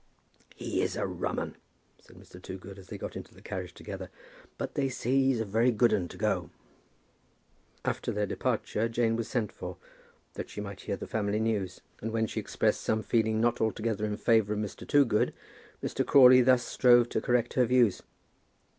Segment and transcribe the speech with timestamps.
[0.55, 1.55] "He is a rum 'un,"
[1.99, 2.41] said Mr.
[2.41, 4.09] Toogood, as they got into the carriage together;
[4.57, 6.49] "but they say he's a very good 'un to go."
[7.85, 9.77] After their departure Jane was sent for,
[10.33, 14.03] that she might hear the family news; and when she expressed some feeling not altogether
[14.05, 14.87] in favour of Mr.
[14.87, 15.35] Toogood,
[15.83, 16.03] Mr.
[16.03, 18.01] Crawley thus strove to correct her views.